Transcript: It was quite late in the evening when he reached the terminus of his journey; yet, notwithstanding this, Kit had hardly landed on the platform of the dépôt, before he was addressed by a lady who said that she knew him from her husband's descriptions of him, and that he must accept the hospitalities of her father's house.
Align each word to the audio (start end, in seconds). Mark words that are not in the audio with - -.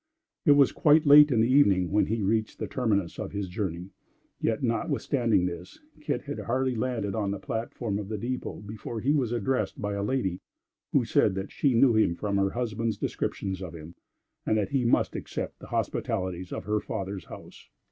It 0.47 0.53
was 0.53 0.71
quite 0.71 1.05
late 1.05 1.29
in 1.31 1.41
the 1.41 1.53
evening 1.53 1.91
when 1.91 2.07
he 2.07 2.23
reached 2.23 2.57
the 2.57 2.65
terminus 2.65 3.19
of 3.19 3.33
his 3.33 3.47
journey; 3.47 3.91
yet, 4.39 4.63
notwithstanding 4.63 5.45
this, 5.45 5.77
Kit 6.01 6.23
had 6.23 6.39
hardly 6.39 6.73
landed 6.73 7.13
on 7.13 7.29
the 7.29 7.37
platform 7.37 7.99
of 7.99 8.09
the 8.09 8.17
dépôt, 8.17 8.65
before 8.65 8.99
he 8.99 9.13
was 9.13 9.31
addressed 9.31 9.79
by 9.79 9.93
a 9.93 10.01
lady 10.01 10.39
who 10.91 11.05
said 11.05 11.35
that 11.35 11.51
she 11.51 11.75
knew 11.75 11.93
him 11.95 12.15
from 12.15 12.37
her 12.37 12.49
husband's 12.49 12.97
descriptions 12.97 13.61
of 13.61 13.75
him, 13.75 13.93
and 14.43 14.57
that 14.57 14.69
he 14.69 14.85
must 14.85 15.15
accept 15.15 15.59
the 15.59 15.67
hospitalities 15.67 16.51
of 16.51 16.63
her 16.63 16.79
father's 16.79 17.25
house. 17.25 17.69